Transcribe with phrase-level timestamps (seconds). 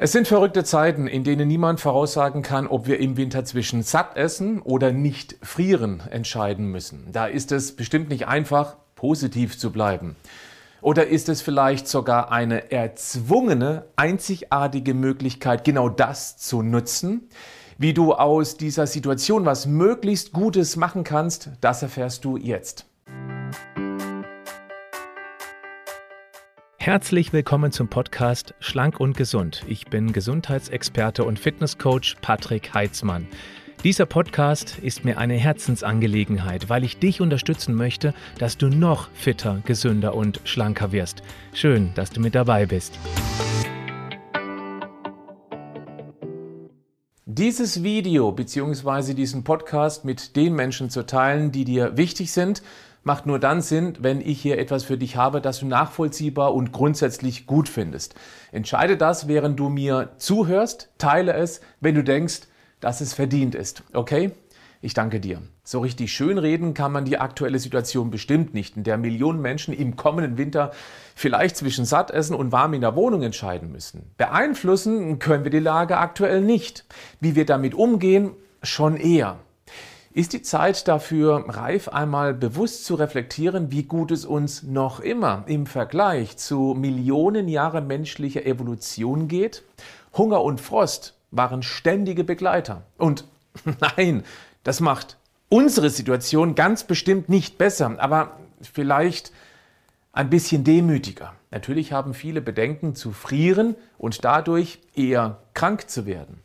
[0.00, 4.16] Es sind verrückte Zeiten, in denen niemand voraussagen kann, ob wir im Winter zwischen satt
[4.16, 7.08] essen oder nicht frieren entscheiden müssen.
[7.10, 10.14] Da ist es bestimmt nicht einfach, positiv zu bleiben.
[10.82, 17.28] Oder ist es vielleicht sogar eine erzwungene, einzigartige Möglichkeit, genau das zu nutzen?
[17.76, 22.87] Wie du aus dieser Situation was möglichst Gutes machen kannst, das erfährst du jetzt.
[26.80, 29.64] Herzlich willkommen zum Podcast Schlank und Gesund.
[29.66, 33.26] Ich bin Gesundheitsexperte und Fitnesscoach Patrick Heitzmann.
[33.82, 39.60] Dieser Podcast ist mir eine Herzensangelegenheit, weil ich dich unterstützen möchte, dass du noch fitter,
[39.66, 41.22] gesünder und schlanker wirst.
[41.52, 42.96] Schön, dass du mit dabei bist.
[47.26, 49.14] Dieses Video bzw.
[49.14, 52.62] diesen Podcast mit den Menschen zu teilen, die dir wichtig sind,
[53.08, 56.72] macht nur dann Sinn, wenn ich hier etwas für dich habe, das du nachvollziehbar und
[56.72, 58.14] grundsätzlich gut findest.
[58.52, 62.42] Entscheide das, während du mir zuhörst, teile es, wenn du denkst,
[62.80, 63.82] dass es verdient ist.
[63.94, 64.32] Okay?
[64.82, 65.40] Ich danke dir.
[65.64, 69.72] So richtig schön reden kann man die aktuelle Situation bestimmt nicht, in der Millionen Menschen
[69.72, 70.72] im kommenden Winter
[71.14, 74.10] vielleicht zwischen Sattessen und warm in der Wohnung entscheiden müssen.
[74.18, 76.84] Beeinflussen können wir die Lage aktuell nicht.
[77.20, 79.38] Wie wir damit umgehen, schon eher.
[80.18, 85.44] Ist die Zeit dafür reif, einmal bewusst zu reflektieren, wie gut es uns noch immer
[85.46, 89.62] im Vergleich zu Millionen Jahre menschlicher Evolution geht?
[90.14, 92.82] Hunger und Frost waren ständige Begleiter.
[92.96, 93.26] Und
[93.96, 94.24] nein,
[94.64, 95.18] das macht
[95.50, 99.30] unsere Situation ganz bestimmt nicht besser, aber vielleicht
[100.12, 101.34] ein bisschen demütiger.
[101.52, 106.42] Natürlich haben viele Bedenken zu frieren und dadurch eher krank zu werden.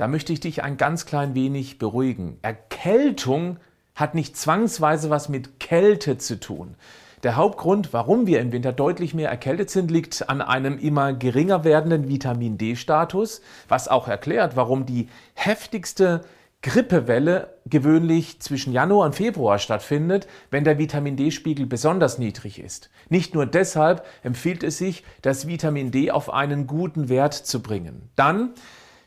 [0.00, 2.38] Da möchte ich dich ein ganz klein wenig beruhigen.
[2.40, 3.58] Erkältung
[3.94, 6.74] hat nicht zwangsweise was mit Kälte zu tun.
[7.22, 11.64] Der Hauptgrund, warum wir im Winter deutlich mehr erkältet sind, liegt an einem immer geringer
[11.64, 16.22] werdenden Vitamin D-Status, was auch erklärt, warum die heftigste
[16.62, 22.88] Grippewelle gewöhnlich zwischen Januar und Februar stattfindet, wenn der Vitamin D-Spiegel besonders niedrig ist.
[23.10, 28.08] Nicht nur deshalb empfiehlt es sich, das Vitamin D auf einen guten Wert zu bringen.
[28.16, 28.54] Dann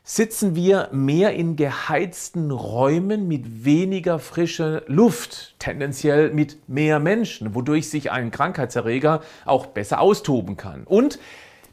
[0.06, 7.88] sitzen wir mehr in geheizten Räumen mit weniger frischer Luft, tendenziell mit mehr Menschen, wodurch
[7.88, 10.84] sich ein Krankheitserreger auch besser austoben kann.
[10.84, 11.18] Und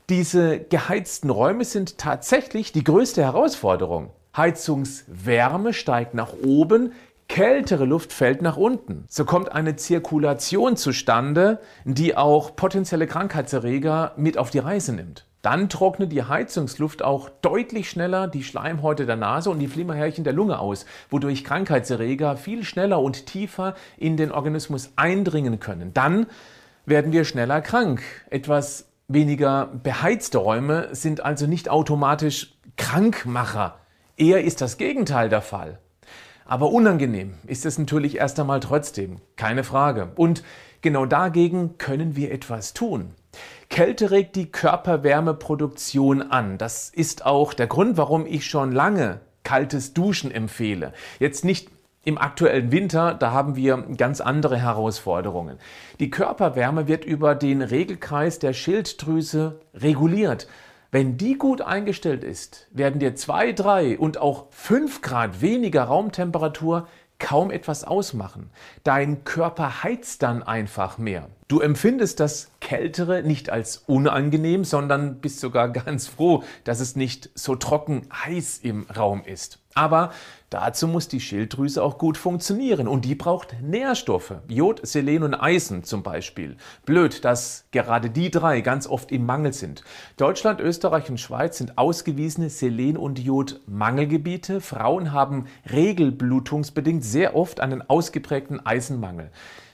[0.10, 4.12] diese geheizten Räume sind tatsächlich die größte Herausforderung.
[4.36, 6.94] Heizungswärme steigt nach oben,
[7.28, 9.04] kältere Luft fällt nach unten.
[9.10, 15.26] So kommt eine Zirkulation zustande, die auch potenzielle Krankheitserreger mit auf die Reise nimmt.
[15.42, 20.34] Dann trocknet die Heizungsluft auch deutlich schneller die Schleimhäute der Nase und die Flimmerhärchen der
[20.34, 25.94] Lunge aus, wodurch Krankheitserreger viel schneller und tiefer in den Organismus eindringen können.
[25.94, 26.28] Dann
[26.86, 28.04] werden wir schneller krank.
[28.30, 33.80] Etwas weniger beheizte Räume sind also nicht automatisch Krankmacher.
[34.18, 35.80] Eher ist das Gegenteil der Fall.
[36.46, 40.12] Aber unangenehm ist es natürlich erst einmal trotzdem, keine Frage.
[40.16, 40.44] Und
[40.82, 43.16] genau dagegen können wir etwas tun.
[43.72, 46.58] Kälte regt die Körperwärmeproduktion an.
[46.58, 50.92] Das ist auch der Grund, warum ich schon lange kaltes Duschen empfehle.
[51.20, 51.70] Jetzt nicht
[52.04, 55.58] im aktuellen Winter, da haben wir ganz andere Herausforderungen.
[56.02, 60.50] Die Körperwärme wird über den Regelkreis der Schilddrüse reguliert.
[60.92, 66.90] Wenn die gut eingestellt ist, werden dir zwei, drei und auch fünf Grad weniger Raumtemperatur
[67.20, 68.50] kaum etwas ausmachen.
[68.84, 71.30] Dein Körper heizt dann einfach mehr.
[71.52, 77.30] Du empfindest das Kältere nicht als unangenehm, sondern bist sogar ganz froh, dass es nicht
[77.36, 79.60] so trocken heiß im Raum ist.
[79.74, 80.12] Aber
[80.50, 84.36] dazu muss die Schilddrüse auch gut funktionieren und die braucht Nährstoffe.
[84.48, 86.56] Jod, Selen und Eisen zum Beispiel.
[86.86, 89.84] Blöd, dass gerade die drei ganz oft im Mangel sind.
[90.16, 94.62] Deutschland, Österreich und Schweiz sind ausgewiesene Selen- und Jodmangelgebiete.
[94.62, 99.32] Frauen haben regelblutungsbedingt sehr oft einen ausgeprägten Eisenmangel.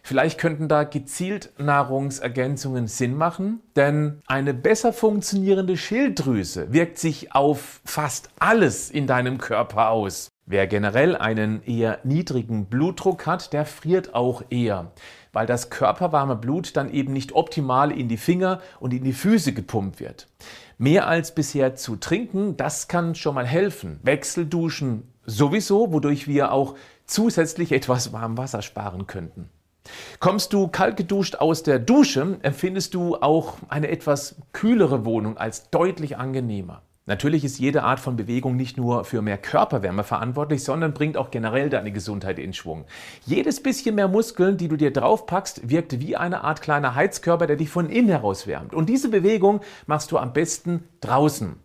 [0.08, 7.82] Vielleicht könnten da gezielt Nahrungsergänzungen Sinn machen, denn eine besser funktionierende Schilddrüse wirkt sich auf
[7.84, 10.30] fast alles in deinem Körper aus.
[10.46, 14.94] Wer generell einen eher niedrigen Blutdruck hat, der friert auch eher,
[15.34, 19.52] weil das körperwarme Blut dann eben nicht optimal in die Finger und in die Füße
[19.52, 20.30] gepumpt wird.
[20.78, 24.00] Mehr als bisher zu trinken, das kann schon mal helfen.
[24.04, 26.76] Wechselduschen sowieso, wodurch wir auch
[27.06, 29.50] zusätzlich etwas warm Wasser sparen könnten.
[30.20, 35.70] Kommst du kalt geduscht aus der Dusche, empfindest du auch eine etwas kühlere Wohnung als
[35.70, 36.82] deutlich angenehmer.
[37.08, 41.32] Natürlich ist jede Art von Bewegung nicht nur für mehr Körperwärme verantwortlich, sondern bringt auch
[41.32, 42.84] generell deine Gesundheit in Schwung.
[43.26, 47.56] Jedes bisschen mehr Muskeln, die du dir draufpackst, wirkt wie eine Art kleiner Heizkörper, der
[47.56, 48.74] dich von innen heraus wärmt.
[48.74, 51.56] Und diese Bewegung machst du am besten draußen.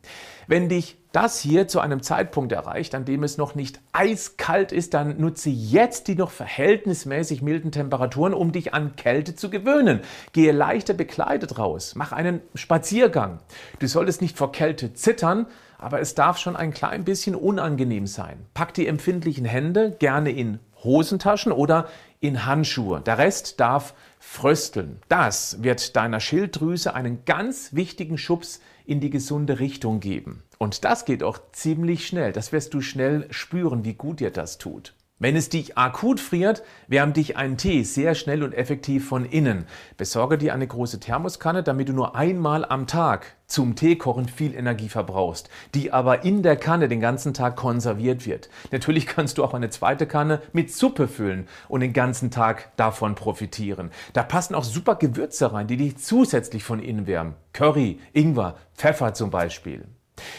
[0.46, 4.94] Wenn dich das hier zu einem Zeitpunkt erreicht, an dem es noch nicht eiskalt ist,
[4.94, 10.00] dann nutze jetzt die noch verhältnismäßig milden Temperaturen, um dich an Kälte zu gewöhnen.
[10.32, 13.40] Gehe leichter bekleidet raus, mach einen Spaziergang.
[13.78, 15.46] Du solltest nicht vor Kälte zittern,
[15.78, 18.46] aber es darf schon ein klein bisschen unangenehm sein.
[18.54, 21.88] Pack die empfindlichen Hände gerne in Hosentaschen oder
[22.20, 23.00] in Handschuhe.
[23.00, 25.00] Der Rest darf frösteln.
[25.08, 30.42] Das wird deiner Schilddrüse einen ganz wichtigen Schubs in die gesunde Richtung geben.
[30.58, 32.32] Und das geht auch ziemlich schnell.
[32.32, 34.94] Das wirst du schnell spüren, wie gut dir das tut.
[35.22, 39.66] Wenn es dich akut friert, wärmt dich ein Tee sehr schnell und effektiv von innen.
[39.96, 44.88] Besorge dir eine große Thermoskanne, damit du nur einmal am Tag zum Teekochen viel Energie
[44.88, 48.50] verbrauchst, die aber in der Kanne den ganzen Tag konserviert wird.
[48.72, 53.14] Natürlich kannst du auch eine zweite Kanne mit Suppe füllen und den ganzen Tag davon
[53.14, 53.92] profitieren.
[54.14, 57.34] Da passen auch super Gewürze rein, die dich zusätzlich von innen wärmen.
[57.52, 59.86] Curry, Ingwer, Pfeffer zum Beispiel.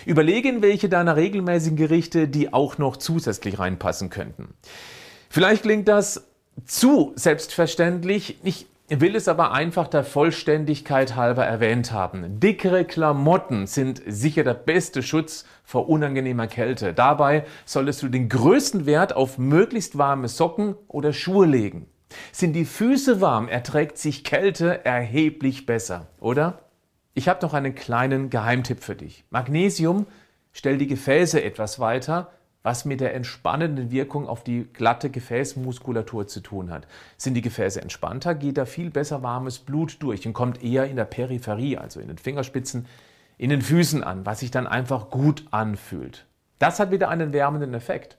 [0.06, 4.54] Überlege in welche deiner regelmäßigen Gerichte die auch noch zusätzlich reinpassen könnten.
[5.30, 6.28] Vielleicht klingt das
[6.66, 8.38] zu selbstverständlich.
[8.44, 12.40] Ich will es aber einfach der Vollständigkeit halber erwähnt haben.
[12.40, 16.94] Dickere Klamotten sind sicher der beste Schutz vor unangenehmer Kälte.
[16.94, 21.88] Dabei solltest du den größten Wert auf möglichst warme Socken oder Schuhe legen.
[22.32, 26.60] Sind die Füße warm, erträgt sich Kälte erheblich besser, oder?
[27.16, 29.24] Ich habe noch einen kleinen Geheimtipp für dich.
[29.30, 30.08] Magnesium
[30.52, 32.32] stellt die Gefäße etwas weiter,
[32.64, 36.88] was mit der entspannenden Wirkung auf die glatte Gefäßmuskulatur zu tun hat.
[37.18, 40.96] Sind die Gefäße entspannter, geht da viel besser warmes Blut durch und kommt eher in
[40.96, 42.88] der Peripherie, also in den Fingerspitzen,
[43.38, 46.26] in den Füßen an, was sich dann einfach gut anfühlt.
[46.58, 48.18] Das hat wieder einen wärmenden Effekt.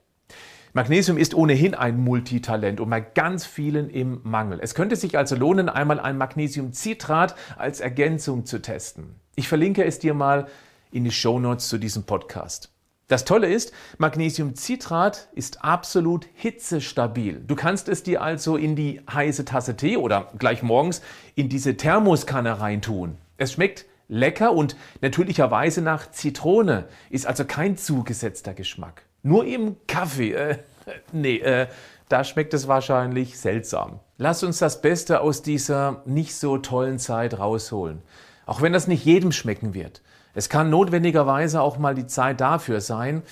[0.76, 4.58] Magnesium ist ohnehin ein Multitalent und bei ganz vielen im Mangel.
[4.60, 9.14] Es könnte sich also lohnen, einmal ein Magnesiumcitrat als Ergänzung zu testen.
[9.36, 10.48] Ich verlinke es dir mal
[10.90, 12.72] in die Show Notes zu diesem Podcast.
[13.06, 17.40] Das Tolle ist, Magnesiumcitrat ist absolut hitzestabil.
[17.46, 21.02] Du kannst es dir also in die heiße Tasse Tee oder gleich morgens
[21.36, 23.18] in diese Thermoskanne reintun.
[23.36, 29.04] Es schmeckt lecker und natürlicherweise nach Zitrone, ist also kein zugesetzter Geschmack.
[29.24, 30.58] Nur im Kaffee, äh,
[31.12, 31.66] nee, äh,
[32.10, 34.00] da schmeckt es wahrscheinlich seltsam.
[34.18, 38.02] Lass uns das Beste aus dieser nicht so tollen Zeit rausholen.
[38.44, 40.02] Auch wenn das nicht jedem schmecken wird.
[40.34, 43.22] Es kann notwendigerweise auch mal die Zeit dafür sein,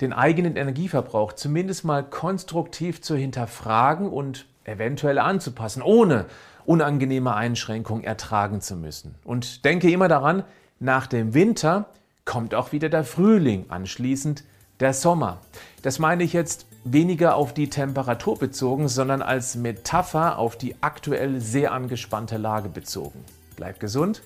[0.00, 6.26] den eigenen Energieverbrauch zumindest mal konstruktiv zu hinterfragen und eventuell anzupassen, ohne
[6.64, 9.16] unangenehme Einschränkungen ertragen zu müssen.
[9.24, 10.44] Und denke immer daran,
[10.78, 11.86] nach dem Winter
[12.24, 14.44] kommt auch wieder der Frühling, anschließend
[14.82, 15.38] der Sommer.
[15.82, 21.40] Das meine ich jetzt weniger auf die Temperatur bezogen, sondern als Metapher auf die aktuell
[21.40, 23.24] sehr angespannte Lage bezogen.
[23.56, 24.22] Bleib gesund,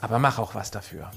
[0.00, 1.10] aber mach auch was dafür.